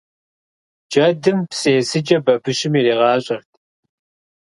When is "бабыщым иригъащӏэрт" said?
2.25-3.49